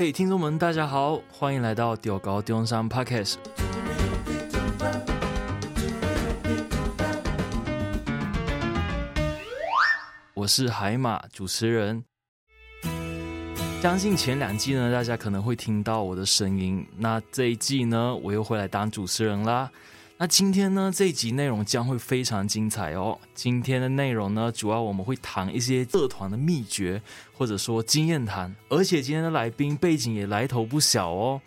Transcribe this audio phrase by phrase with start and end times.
[0.00, 3.34] 嘿听众们，大家好，欢迎来到屌高中山 Podcast。
[10.32, 12.02] 我是海马主持人。
[13.82, 16.86] 相信前两季呢，大家可能会听到我的声音。
[16.96, 19.70] 那这一季呢，我又会来当主持人啦。
[20.22, 23.18] 那今天呢，这一集内容将会非常精彩哦。
[23.32, 27.00] 今天的内容呢，主要我们会谈一些社团的秘诀，
[27.32, 28.54] 或者说经验谈。
[28.68, 31.40] 而且今天的来宾背景也来头不小哦。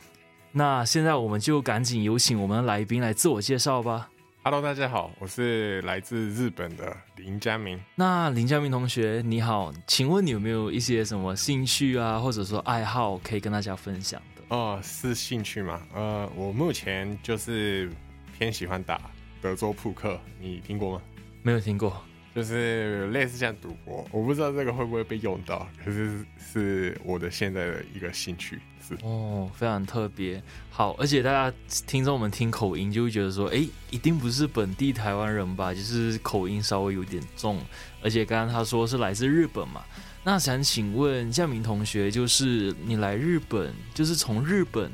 [0.51, 4.09] 那现在我们就赶紧有请我们的来宾来自我介绍吧。
[4.41, 7.79] Hello，大家好，我是来自日本的林佳明。
[7.93, 14.41] 那林佳明同学你好，请问你有没有一些什么兴趣啊，或者说爱好可以跟大家分享的？
[14.55, 15.79] 哦，是兴趣吗？
[15.93, 17.87] 呃，我目前就是。
[18.37, 18.99] 偏喜欢打
[19.41, 21.01] 德州扑克，你听过吗？
[21.41, 22.01] 没有听过，
[22.33, 30.41] 就是类似像赌博，我不知道这个会不会被用到，可是是我的现在的一个兴趣，是哦，非常特别。
[30.69, 35.73] 好，而且大家听众我们听口音，就会觉得说，哎，一定不是本地台湾人吧？
[35.73, 37.59] 就是口音稍微有点重，
[38.01, 39.83] 而且刚刚他说是来自日本嘛，
[40.23, 44.89] 那想请问向明同学，就是你来日本，就是从日本。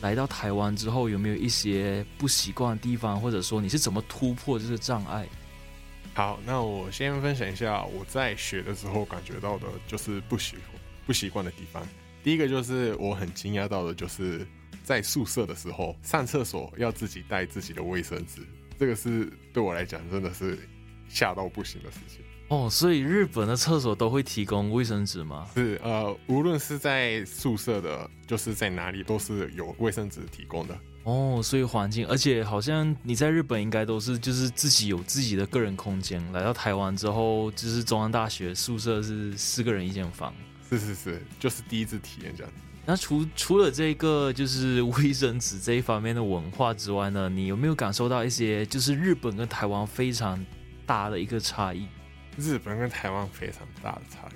[0.00, 5.26] 来到台湾之后，有没有一些不习惯的地方，或者说你是怎么突破这个障碍？
[6.14, 10.56] 好，那我先分享一下我在学的时候感觉到的，就是不习
[11.06, 11.86] 不习惯的地方。
[12.22, 14.46] 第一个就是我很惊讶到的，就是
[14.82, 18.40] 在宿舍的时候上厕所要自己带自己的卫生纸，
[18.78, 20.58] 这个是对我来讲真的是
[21.08, 22.24] 吓到不行的事情。
[22.48, 25.48] 哦，所以日本的厕所都会提供卫生纸吗？
[25.52, 30.78] 是，呃，无论是在宿舍的，就是在哪里都是有卫生纸提供的。
[31.02, 36.20] 哦，所以环境，而且好像你在日本应该都是就是自己有自己的个人空间。
[36.32, 40.32] 来到台湾之后，就是中央大学宿舍是四个人一间房。
[40.70, 42.52] 是是是，就是第一次体验这样。
[42.84, 50.44] 那除除了这个就是卫生纸这一方面的文化之外呢，你有没有感受到一些就是日本跟台湾非常
[50.86, 51.86] 大的一个差异？
[52.36, 54.34] 日本跟台湾非常大的差异，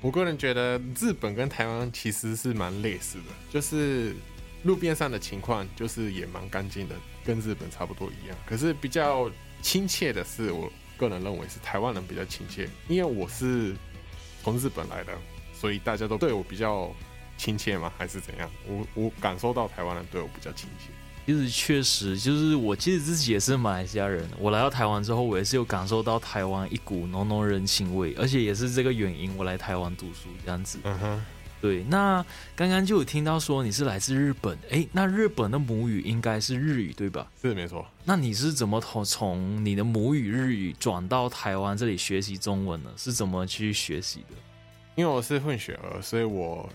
[0.00, 4.14] 我个人觉得日本跟台湾其实是蛮类似的，就是
[4.62, 8.36] 路边上的情况就是也蛮干净的，跟日本差不多一样。
[8.46, 9.30] 可是比较
[9.60, 13.74] 亲切的是，我个人认为是台湾人比较亲切，因为我是
[14.42, 15.12] 从日本来的，
[15.52, 16.90] 所以大家都对我比较
[17.36, 17.92] 亲切吗？
[17.98, 18.50] 还是怎样？
[18.66, 20.90] 我我感受到台湾人对我比较亲切。
[21.24, 24.28] 其实确实，就是我其实自己也是马来西亚人。
[24.38, 30.78] 我来到台湾之后，我也是有感受到台湾一股浓浓人情味，而且也是这个原因，我来台湾读书这样子。
[30.82, 31.24] 嗯哼，
[31.60, 31.84] 对。
[31.84, 32.24] 那
[32.56, 37.26] 刚刚就有听到说你是来自日本，哎，那日本的母语应该是日语对吧？
[37.40, 37.86] 是没错。
[38.04, 42.90] 那你是怎么从从你的母语日语转到台湾这里学习中文呢？
[42.96, 44.34] 是怎么去学习的？
[44.96, 46.68] 因为我是混血儿，所以我。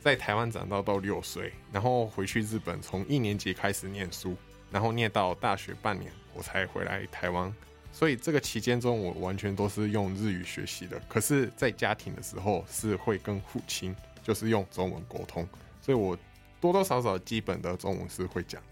[0.00, 4.34] 在台湾长到到六岁，然后回去日本，从一年级开始念书，
[4.70, 7.54] 然后念到大学半年，我才回来台湾。
[7.92, 10.98] 所以这个期间中，我完全都是用日语学习的。
[11.06, 15.46] 可是，在家庭的时候，是会跟父亲就是用中文沟通，
[15.82, 16.16] 所以我
[16.60, 18.68] 多多少少基本的中文是会讲的。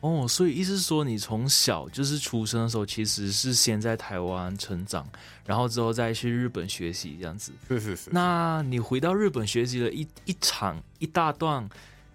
[0.00, 5.06] 哦，所以意思是说，你从小就是出生的时候，其实是先在台湾成长，
[5.44, 7.52] 然后之后再去日本学习这样子。
[7.68, 8.10] 是是是。
[8.10, 11.68] 那你回到日本学习了一一场一大段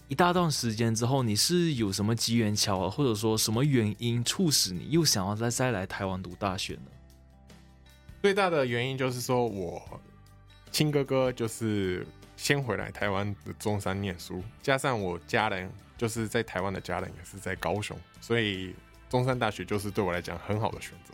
[0.07, 6.81] 一大段时间之后，你是有什么机缘巧合，或者说什么原因促使你又想要再再来台湾读大学呢？
[8.23, 9.79] 最大的原因就是说我
[10.71, 12.03] 亲哥哥就是
[12.37, 15.71] 先回来台湾的中山念书，加上我家人。
[15.97, 18.75] 就是在台湾的家人也是在高雄，所以
[19.09, 21.13] 中山大学就是对我来讲很好的选择。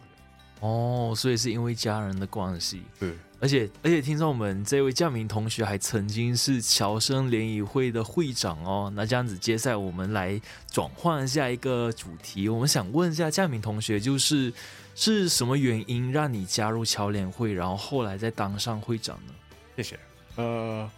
[0.61, 2.81] 哦，所以是因为家人的关系。
[2.99, 8.91] 是，而且而且听说我们这位佳明同学还曾经是侨生联谊会的会长哦。
[8.95, 14.51] 那这样子，接下来我们来转换下一个主题，我们想问一下佳明同学，就是
[14.95, 19.33] 是什么原因让你加入侨联会，然后后来再当上会长呢？
[19.75, 19.99] 谢谢。
[20.37, 20.89] 呃。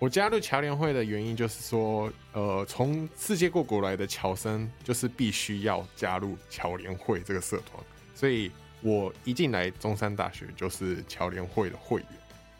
[0.00, 7.84] 我加入侨联会的原因就是说，呃，从世界各国来的侨生就是必须要加入侨联会这个社团，
[8.14, 12.08] 所以我一进来中山大学就是侨联会的会员。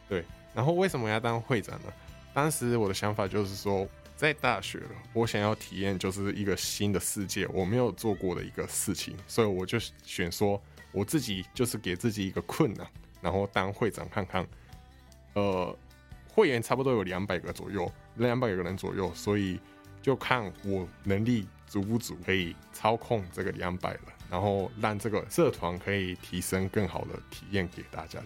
[0.07, 0.23] 对，
[0.55, 1.91] 然后为什么要当会长呢？
[2.35, 3.89] 当时我的想法就是说，
[4.19, 10.61] 在大学了，我想要体验就是一个新的世界，我没有做过的一个事情，所以我就选说
[10.93, 12.87] 我自己就是给自己一个困难，
[13.23, 14.47] 然后当会长看看，
[15.33, 15.75] 呃。
[16.33, 19.59] 会员差不多有两百个左右，两百个人左右，所以
[20.01, 24.01] 就看我能力足不足，可以操控这个两百人，
[24.31, 28.21] 然后让这个社团可以提升更好的体验给大家。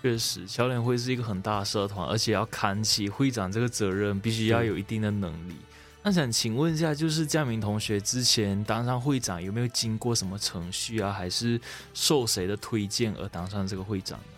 [0.00, 5.56] 确实，侨联会是一个很大的社团，而且要扛起会长这个责任，必须要有一定的能力。
[6.02, 11.10] 那想请问一下，就是佳明同学之前当上会长，有没有经过什么程序啊？
[11.10, 11.58] 还是
[11.94, 14.33] 受谁的推荐而当上这个会长呢？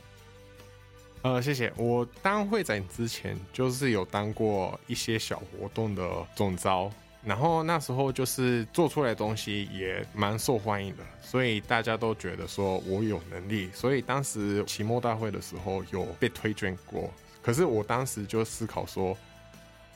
[1.26, 1.72] 呃，谢谢。
[1.76, 6.88] 我当会长之前，就是有当过一些小活动的总招。
[7.24, 17.12] 然后那时候就是做出来的东西也蛮受欢迎的，所以大家都觉得说我有能力，所以当时期末大会的时候有被推荐过。
[17.42, 19.18] 可是我当时就思考说，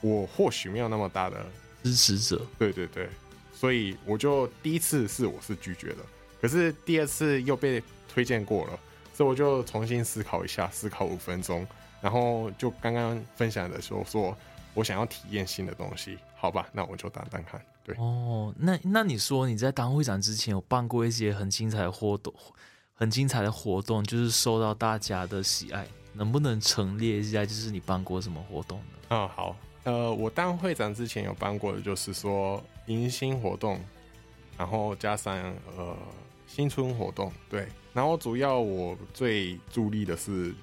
[0.00, 1.46] 我或许没有那么大的
[1.84, 2.44] 支持者。
[2.58, 3.08] 对对对，
[3.54, 5.98] 所以我就第一次是我是拒绝的，
[6.42, 7.80] 可是第二次又被
[8.12, 8.76] 推荐过了，
[9.20, 11.66] 所以我就重新思考一下，思考五分钟，
[12.00, 14.34] 然后就刚刚分享的时候说。
[14.72, 17.60] 我想要体验新的东西，好吧，那我就当当看。
[17.82, 22.32] 对哦，那那你说你在当会长之前有办过一些很精彩的活动，
[22.94, 27.44] 很精彩的活动，就是受到大家的喜爱，能不能陈列一下？
[27.44, 28.84] 就是你办过什么活动呢？
[29.08, 33.80] 啊、哦，好，呃，我当会长之前有办过的，就是说迎新活动，
[34.56, 35.36] 然后加上
[35.76, 35.96] 呃
[36.46, 40.54] 新春活动，对，然后主要我最助力的是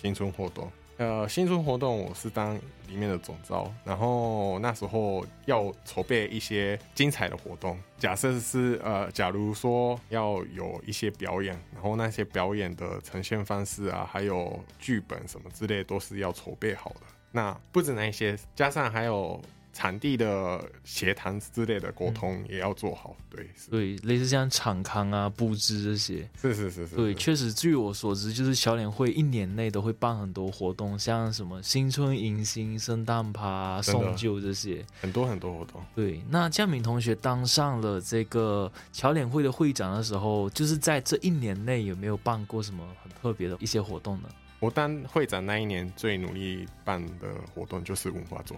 [0.00, 0.70] 新春活动。
[0.96, 2.54] 呃，新春活动我是当
[2.88, 7.76] 里面的总召，然后那时候要筹备一些精彩的活动。
[7.98, 17.00] 假设是呃，假如说要有一些表演，然后那些表演的呈现方式啊，还有剧本什么之类，都是要筹备好的。
[17.32, 19.40] 那不止那一些，加上还有。
[19.74, 35.82] 场地的协谈之类的沟通也要做好，嗯、对，对，类似像场刊啊、布置这些，是是是是，对，确实，据我所知，就是侨联会一年内都会办很多活动，像什么新春迎新、圣诞趴、送旧这些，很多很多活动。
[35.94, 44.28] 对，那佳敏同学当上了这个侨联会的会长的时候，就是在这一年内有没有办过什么很特别的一些活动呢？
[44.60, 48.54] 我当会长那一年最努力办的活动就是文化周。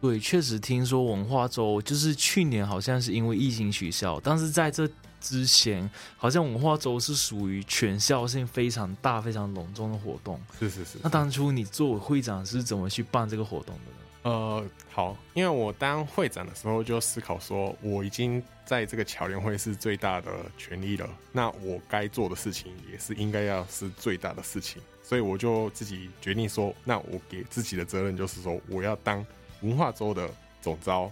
[0.00, 4.88] 对，确实听说文化周就是去年好像是因为疫情取消，但是在这
[5.20, 10.40] 之前，好像文化周是属于全校性非常大、非常隆重的活动。
[10.58, 10.98] 是是是，是。
[11.02, 13.96] 那当初你作为会长是怎么去办这个活动的呢？
[14.22, 29.22] 呃，好，因为我当会长的时候就思考说，我已经在这个侨联会是最大的权利了，那我该做的事情也是应该要是最大的事情，所以我就自己决定说，那我给自己的责任就是说，我要当。
[29.62, 30.30] 文化周的
[30.60, 31.10] 总招，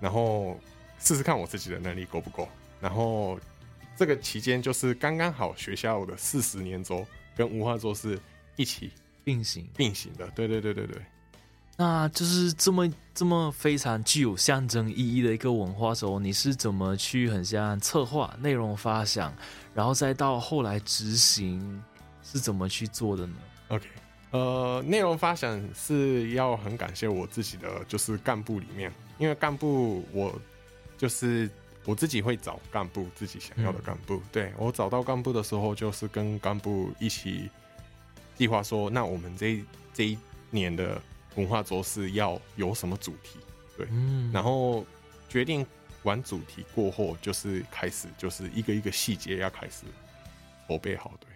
[0.00, 0.58] 然后
[0.98, 2.48] 试试看我自己的能力够不够。
[2.80, 3.38] 然后
[3.96, 7.06] 这个期间就是刚刚好，学校的四十年周
[7.36, 8.18] 跟文化周是
[8.56, 8.90] 一起
[9.22, 10.26] 并行并行的。
[10.34, 10.96] 对对对对对。
[11.76, 19.32] 那就是这么这么非常具有象征意义的一个文化周，你是怎么去很像策划、内容发想，
[19.74, 21.82] 然后再到后来执行
[22.22, 23.34] 是怎么去做的呢
[23.68, 23.86] ？OK。
[24.32, 30.40] 呃，内容发展是要很感谢我自己的，就是干部里面，因为干部我
[30.96, 31.50] 就是
[31.84, 34.14] 我自己会找干部，自己想要的干部。
[34.14, 37.50] 嗯、对，我找到干部的时候，就是跟干部一起
[38.36, 40.16] 计划说，那我们这这一
[40.50, 41.02] 年的
[41.34, 43.40] 文化周是要有什么主题？
[43.76, 44.86] 对，嗯、然后
[45.28, 45.66] 决定
[46.04, 49.86] 完主题过后，就是开始就是一个一个细节要开始
[50.68, 51.29] 筹备好，对。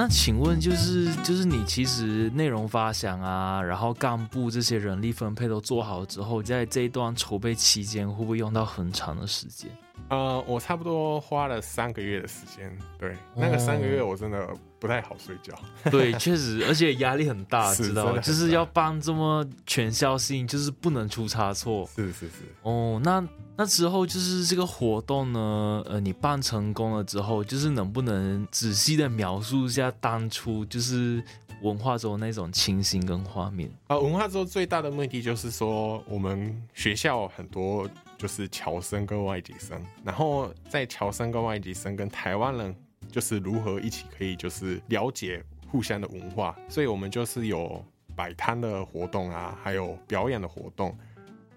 [0.00, 9.70] 那请问，就是就是你其实内容发想啊，然后干部这些人力分配都做好之后，在这一段筹备期间，会不会用到很长的时间？
[10.08, 12.76] 呃，我差不多花了三个月的时间。
[12.98, 15.54] 对，那个三个月我真的不太好睡觉。
[15.54, 15.60] 哦、
[15.92, 18.20] 对，确实，而且压力很大，知道吗？
[18.20, 21.88] 就是要办这么全校性，就是不能出差错。
[21.94, 22.34] 是是是。
[22.62, 23.24] 哦，那。
[23.56, 31.22] 那之后就是这个活动呢，呃，你办成功了之后，就是能不能仔细的描述一下当初就是
[31.60, 33.70] 文化周那种情形跟画面？
[33.88, 37.86] 啊，文化周最大的目的就是说，我们学校很多
[38.20, 42.76] 就是侨生跟外籍生，然后在侨生跟外籍生跟台湾人
[43.10, 47.82] 就是如何一起可以就是了解互相的文化，所以我们就是有
[48.14, 50.94] 摆摊的活动啊，还有表演的活动。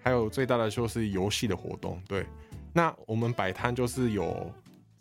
[0.02, 2.24] 还有最大的就是游戏的活动，对。
[2.72, 4.50] 那我们摆摊就是有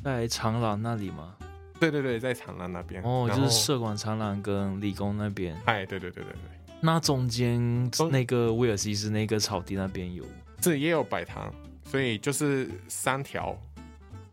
[0.03, 1.35] 在长廊那里吗？
[1.79, 3.01] 对对对，在长廊那边。
[3.03, 5.57] 哦，就是社管长廊跟理工那边。
[5.63, 6.75] 哎，对对对对对。
[6.81, 10.25] 那中间那个威尔西斯那个草地那边有，
[10.63, 11.51] 这也有摆摊，
[11.83, 13.53] 所以就是三条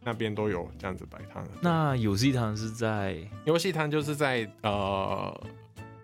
[0.05, 1.45] 那边都有这样子摆摊。
[1.61, 3.17] 那游戏摊是在？
[3.45, 5.41] 游戏摊就是在呃。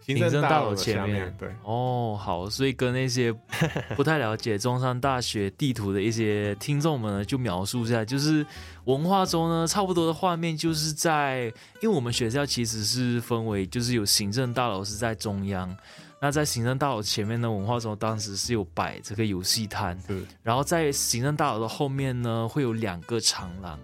[0.06, 3.33] 行政大楼前面，面对哦，好，所以跟那些
[3.97, 8.47] 不太了解中山大学地图的一些听众们呢，就描述一下，就是
[8.85, 11.52] 文化中呢，差不多的画面就是在，
[11.83, 15.76] 因为我们学校其实是分为，就是有行政大楼是在中央，
[16.20, 23.78] 那在行政大楼前面呢，文化中当时是有摆这个游戏摊，对，然后在行政大楼的后面呢，会有两个长廊。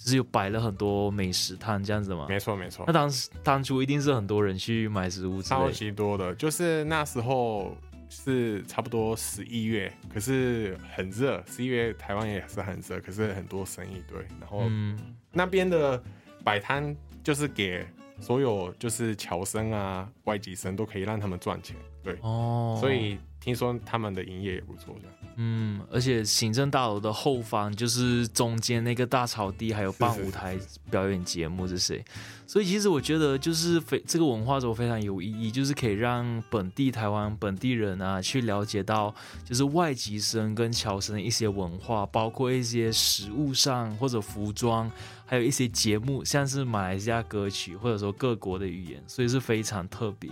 [0.00, 2.26] 就是有摆了很多美食摊这样子吗？
[2.28, 2.84] 没错没错。
[2.86, 6.32] 那当时当初一定是很多人去买食物，超级多的。
[6.36, 7.76] 就是那时候
[8.08, 11.42] 是差不多十一月，可是很热。
[11.48, 14.20] 十一月台湾也是很热，可是很多生意对。
[14.38, 14.96] 然后嗯
[15.32, 16.00] 那边的
[16.44, 17.84] 摆摊就是给
[18.20, 22.76] 所有就是侨生啊、外籍生都可以让他们赚钱，对哦。
[22.80, 25.14] 所以听说他们的营业也不错，这样。
[25.40, 30.58] 嗯，而且行政大楼的后方就是中间那个大草地，还有办舞台
[30.90, 32.04] 表演节目这些，
[32.44, 44.90] 所以其实我觉得就是非这个文化周非常有意义，就是可以让本地台湾本地人啊去了解到，就是外籍生跟侨生的一些文化，包括一些食物上或者服装，
[45.28, 50.28] 还有一些节目，像是马来西亚歌曲或者说各国的语言，所以是非常特别。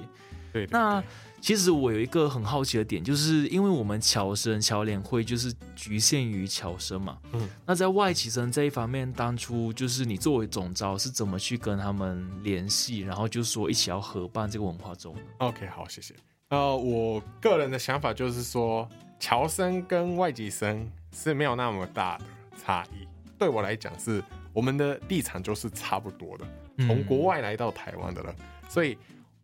[0.52, 1.04] 对，对，对，那。
[1.38, 16.14] 其实我有一个很好奇的点，就是因为我们侨生侨联会就是局限于侨生嘛，嗯，那在外籍生这一方面，当初就是你作为总招是怎么去跟他们联系，然后就说一起要合办这个文化周呢？OK，好，谢谢。
[16.48, 18.88] 呃，我个人的想法就是说，
[19.20, 22.24] 侨生跟外籍生是没有那么大的
[22.60, 23.06] 差异。
[23.38, 24.24] 对我来讲，是
[24.56, 26.46] 我们的立场就是差不多的，
[26.86, 28.96] 从国外来到台湾的人，嗯，所以。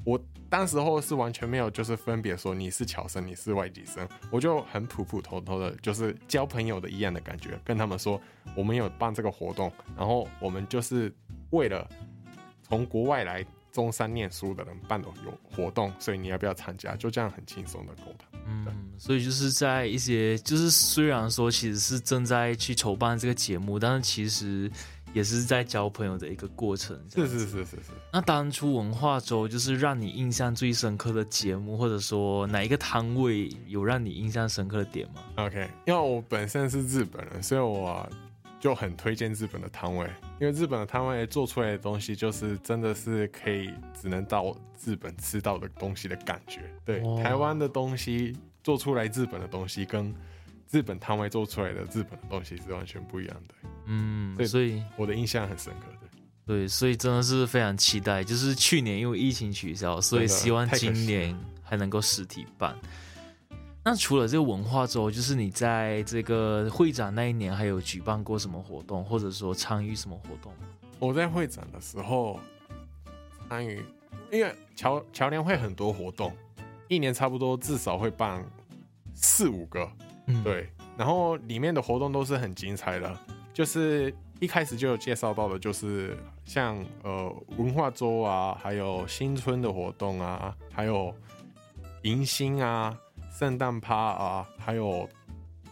[0.04, 8.20] 我当时候是完全没有，就是分别说你是侨生，你是外籍生，我就很普普通通的，就是交朋友的一样的感觉，跟他们说
[8.56, 11.14] 我们有办这个活动，然后我们就是
[11.50, 11.88] 为了
[12.64, 16.96] 从国外来中山念书的人办的有活动，所以你要不要参加？
[16.96, 18.40] 就这样很轻松的沟通。
[18.48, 18.66] 嗯，
[18.98, 24.68] 所以就是在一些，就是虽然说其实是正在去筹办这个节目，但是其实。
[25.12, 26.98] 也是在交朋友的一个过程。
[27.14, 27.82] 是是是是是。
[28.12, 38.08] 那当初文化周就是让你印象最深刻的节目，或者说哪一个摊位有让你印象深刻的点吗？OK，因为我本身是日本人，所以我
[38.58, 40.08] 就很推荐日本的摊位。
[40.40, 46.62] 因为日本的摊位做出来的东西，就是真的是可以只能到日本吃到的东西的感觉。
[46.84, 50.12] 对，台湾的东西做出来，日本的东西跟
[50.72, 53.54] 日本摊位做出来的日本的东西是完全不一样的。
[53.84, 56.08] 嗯，所以我的印象很深刻的。
[56.46, 58.24] 对，所以真的是非常期待。
[58.24, 62.76] 就是去年因为疫情取消，所以希望今年还能够实体办。
[63.84, 70.68] 那除了这个文化周，就是你在这个会展那一年，还有举办过什么活动，或者说参与什么活动吗？
[70.98, 72.40] 我在会展的时候
[73.48, 73.84] 参与，
[74.30, 76.34] 因为侨侨联会很多活动，
[76.88, 78.44] 一年差不多至少会办
[79.14, 79.86] 四五个。
[80.26, 83.18] 嗯，对，然后里面的活动都是很精彩的。
[83.52, 91.14] 就是一开始就有介绍到的，就是像呃文化周啊，还有新春的活动啊，还有
[92.04, 92.96] 迎新啊、
[93.30, 95.06] 圣诞趴啊，还有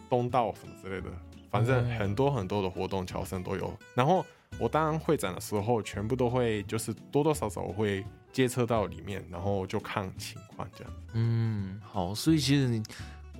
[0.09, 1.09] 东道什么之类的，
[1.49, 3.73] 反正很多很多的活动，侨生都有。
[3.95, 4.23] 然后
[4.59, 10.93] 我当会展的时候，全部都会就是多多少少我会接触到里面，然后就看情况这样。
[11.13, 12.83] 嗯，好，所以其实你。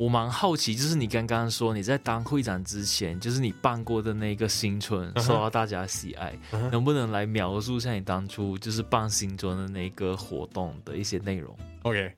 [0.02, 6.72] 我蛮好奇，就是你刚刚说你在当会长之前，就是你办过的那个新春受到大家喜爱，uh -huh.
[6.72, 12.12] 能不能来描述一下你当初就是办新春的那个活动的一些内容？OK，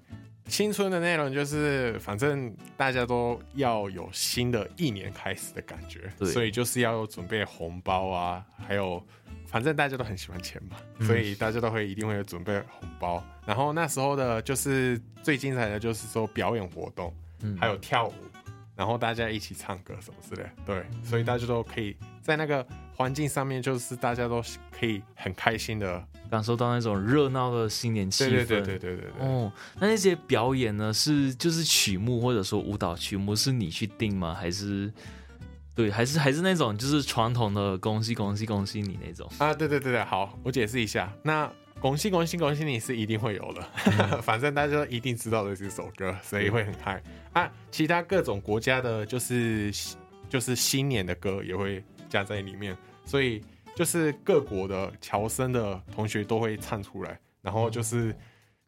[0.47, 9.05] 新春的内容就是反正大家都要有新的一年开始的感觉，所以就是要准备红包啊，还有
[9.45, 13.21] 反正大家都很喜欢钱嘛，嗯，所以大家都会一定会准备红包。
[13.45, 17.13] 然后那时候的就是最精彩的就是说表演活动。
[17.59, 18.13] 还有跳舞，
[18.75, 24.41] 然后大家一起唱歌什么之类的，对，所以大家都可以在那个环境上面，就是大家都
[24.77, 28.29] 可以很开心的感受到那种热闹的新年气氛。
[28.29, 29.27] 对对对对对对，对。
[29.27, 34.33] 哦，那那些表演呢，是就是曲目或者说舞蹈曲目是你去定吗？
[34.33, 34.91] 还是
[35.75, 39.53] 对，还是还是那种就是传统的恭喜恭喜恭喜你那种啊？
[39.53, 41.51] 对对对对，好，我解释一下，那。
[41.79, 47.01] 恭喜恭喜恭喜你是一定会有的，嗯、 反正大家都一定知道的这首歌，所以会很嗨
[47.33, 47.51] 啊！
[47.71, 49.71] 其他各种国家的，就是
[50.29, 53.43] 就是新年的歌也会加在里面，所以
[53.75, 58.15] 就是各国的侨生的同学都会唱出来，然后就是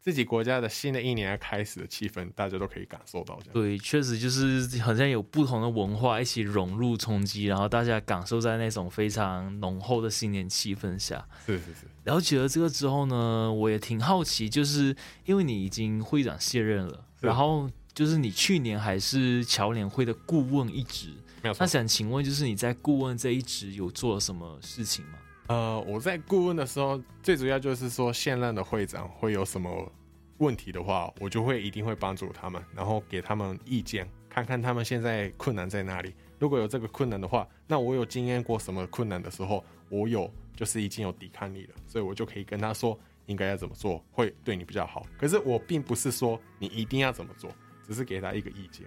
[0.06, 3.36] 自己国家的新的一年开始的气氛，大家都可以感受到。
[3.40, 11.26] 这样对，确实就是好像有不同的文化一起融入冲击，然后大家感受在那种非常浓厚的新年气氛下。
[11.44, 11.88] 是是是。
[12.04, 14.94] 了解了这个之后呢，我也挺好奇，就是
[15.24, 21.08] 因为你已经会长卸任了，然后就是你去年还是侨联会的顾问一职，
[21.42, 21.58] 没有错。
[21.58, 25.18] 那想请问，就是你在顾问这一职有做了什么事情吗？
[25.48, 29.92] 呃，我在顾问的时候，最主要就是说现任的会长会有什么
[30.38, 36.12] 问题的话，我就会一定会帮助他们，然后给他们意见，看看他们现在困难在哪里。
[36.38, 45.06] 如果有这个困难的话，那我有经验过什么困难的时候，我有就是已经有抵抗力了，所以我就可以跟他说应该要怎么做会对你比较好。
[45.16, 47.50] 可是我并不是说你一定要怎么做，
[47.86, 48.84] 只是给他一个意见。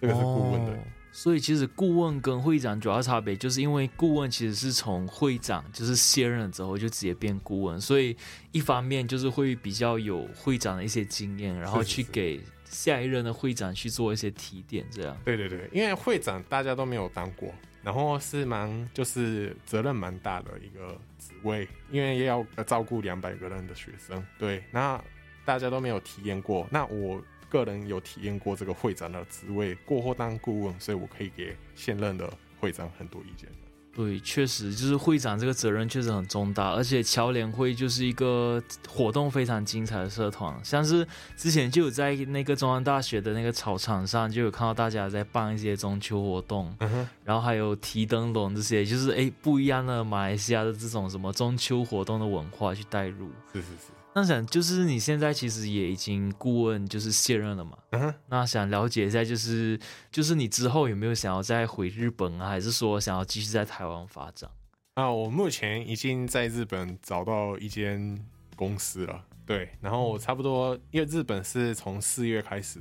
[0.00, 0.78] 这个是顾问的。
[1.10, 8.16] 哦所以其实顾问跟会长主要差别，就是因为顾问其实是从会长就是卸任了之后就直接变顾问，所以
[8.52, 15.16] 一方面就是会比较有会长的一些经验，然后去给下一任的会长去做一些提点，这样。
[15.24, 17.52] 对对对，因为会长大家都没有当过，
[17.82, 25.02] 然后是蛮就是责任蛮大的一个职位，因为要照顾两百个人的学生，对，那
[25.44, 27.20] 大家都没有体验过，那我。
[27.50, 33.48] 个人有体验过这个会长的职位，过后当顾问，所以我可以给现任的会长很多意见。
[33.92, 53.99] 对，确实就是会长这个责任确实很重大，而且侨联会就是一个活动非常精彩的社团，像是之前就有在那个中央大学的那个操场上就有看到大家在办一些中秋活动，嗯，然后还有提灯笼这些，就是哎不一样的马来西亚的这种什么中秋活动的文化去带入，是是是。
[54.12, 59.78] 那想就是你现在其实也已经顾问就是卸任了嘛，嗯哼，那想了解一下，就是
[60.10, 64.50] 就是你之后有没有想要再回日本啊，还是说想要继续在台湾发展？
[64.94, 68.18] 啊，我目前已经在日本找到一间
[68.56, 72.80] 公司了，对，然后我差不多因为日本是从四月开始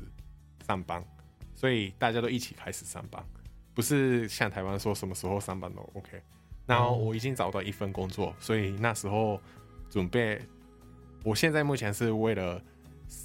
[0.65, 1.05] 上班，
[1.53, 3.24] 所以大家都一起开始上班，
[3.75, 6.19] 不是像台湾说什么时候上班都 OK。
[6.65, 9.39] 然后我已经找到一份工作，所以那时候
[9.91, 10.41] 准备。
[11.24, 12.62] 我现在目前是为了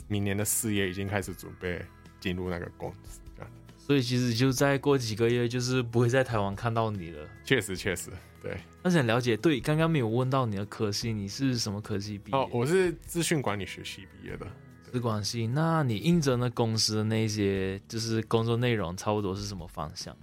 [0.09, 1.81] 明年的四月已经开始准备
[2.19, 3.51] 进入那个公司，这样。
[3.77, 7.27] 所以其实就再过几个月，就是不会在台湾看到你了。
[7.45, 8.11] 确实，确实，
[8.43, 8.57] 对。
[8.83, 12.37] 那想了解，对，刚刚没有问到你的科系，你是什么科系毕业？
[12.39, 14.47] 哦，我是资讯管理学系毕业的。
[14.91, 20.17] 资管系，那你应征的公司的那些就是工作内容，差不多是什么方向？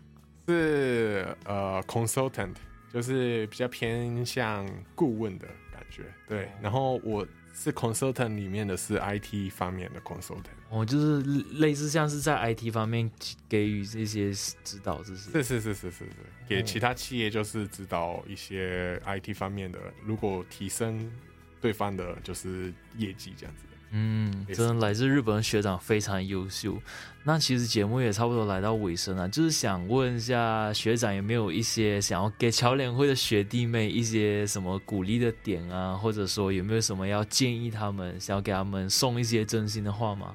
[0.47, 2.55] 是呃，consultant，
[2.91, 6.03] 就是比较偏向顾问的感觉。
[6.27, 7.25] 对，然后我。
[7.53, 11.21] 是 consultant 里面的是 IT 方面的 consultant，哦，就是
[11.59, 13.09] 类似像是在 IT 方面
[13.49, 14.31] 给予这些
[14.63, 16.05] 指导，是是是是是是，
[16.47, 21.11] 给其他企业就是指导一些 IT 方面的，如果提升
[21.59, 23.63] 对方的就是业绩这样子。
[23.93, 26.81] 嗯，真的来自日本的学长非常优秀。
[27.23, 40.33] 那其实节目也差不多来到尾声了，就是想问一下学长有没有一些想要给侨联会的学弟妹一些什么鼓励的点啊，或者说有没有什么要建议他们，想要给他们送一些真心的话吗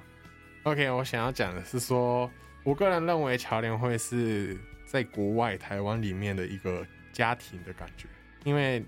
[0.64, 2.30] ？OK，我想要讲的是说，
[2.62, 8.06] 我个人认为侨联会是在国外台湾里面的一个家庭的感觉，
[8.44, 8.84] 因为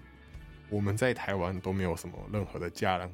[0.69, 3.11] 我们在台湾都没有什么任何的家人。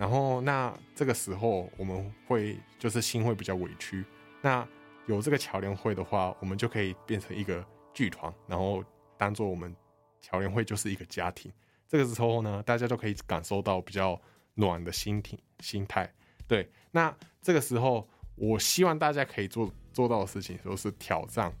[0.00, 4.02] 然后，那这个时候我们会就是心会比较委屈。
[4.40, 4.66] 那
[5.04, 8.82] 有这个侨联会的话，我们就可以变成一个剧团，然后
[9.18, 9.76] 当做我们
[10.22, 11.52] 侨联会就是一个家庭。
[11.86, 14.18] 这个时候呢，大家都可以感受到比较
[14.54, 16.10] 暖的心体心态。
[16.48, 21.52] 对，那这个时候我希望大家可以做做到的事情，就是挑战，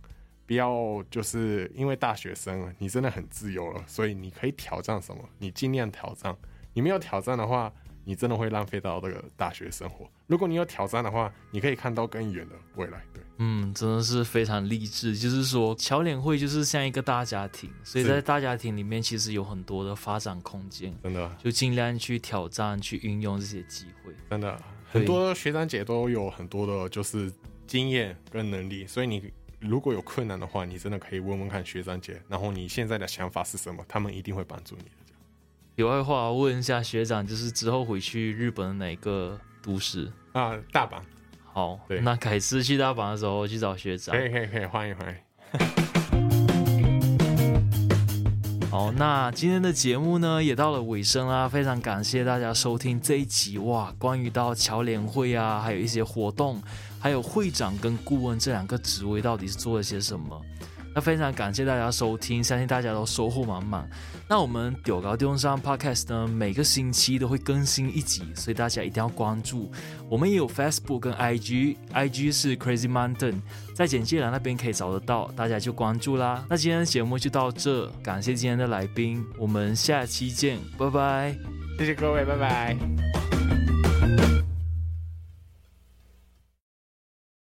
[0.46, 6.34] 不要就是因为大学生你真的很自由了，所以你可以挑战什么，你尽量挑战。
[6.72, 7.70] 你没有挑战的话，
[8.04, 10.08] 你真的会浪费到这个大学生活。
[10.26, 13.02] 如果你有挑战的话，你可以看到更远的未来。
[13.12, 15.16] 对，嗯，真的是非常励志。
[15.16, 20.96] 就是说，侨联会就是像一个大家庭，所以在大家庭里面，其实有很多的发展空间。
[21.02, 24.12] 真的，就尽量去挑战，去运用这些机会。
[24.30, 24.60] 真的，
[24.90, 27.32] 很多学长姐都有很多的，就是
[27.66, 28.86] 经验跟能力。
[28.86, 34.90] 所以你如果有困难的话，你真的可以问问看学长姐，然后你现在的想法是什么，他们一定会帮助你的。
[35.80, 40.54] 题外话，问一下学长，就是之后回去日本的哪个都市啊？
[40.70, 41.00] 大阪。
[41.54, 44.14] 好，对，那改次去大阪的时候去找学长。
[44.14, 45.16] 可以可以可以，欢迎欢迎。
[48.70, 56.62] 好，那今天的节目呢也到了尾声啦，非常感谢大家收听这一集哇，关于到侨联会啊，还有一些活动，
[57.00, 60.42] 还有会长跟顾问这两个职位到底是做了些什么。
[60.94, 63.88] 那非常感谢大家收听，相信大家都收获满满。
[64.28, 69.70] 那我们丢高丢上 Podcast 呢，每个星期都会更新一集，所以大家一定要关注。
[70.08, 73.40] 我们也有 Facebook 跟 IG，IG 是 Crazy Mountain，
[73.74, 76.44] 在简介栏那边可以找得到，大家就关注啦。
[76.48, 81.36] 那今天的节目就到这，感谢今天的来宾，我们下期见，拜拜，
[81.78, 82.76] 谢谢各位，拜拜。